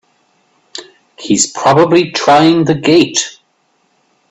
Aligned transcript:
He's 1.19 1.51
probably 1.51 2.09
trying 2.09 2.63
the 2.65 2.73
gate! 2.73 3.37